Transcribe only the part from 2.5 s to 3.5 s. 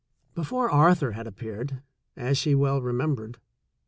well remembered.